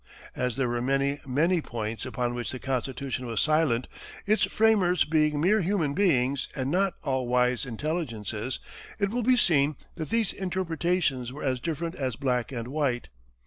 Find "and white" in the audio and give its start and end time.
12.51-13.09